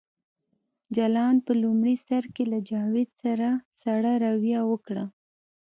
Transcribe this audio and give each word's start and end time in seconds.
جلان 0.95 1.35
په 1.45 1.51
لومړي 1.63 1.95
سر 2.07 2.23
کې 2.35 2.43
له 2.51 2.59
جاوید 2.69 3.09
سره 3.23 3.47
سړه 3.83 4.13
رویه 4.25 4.61
وکړه 4.71 5.05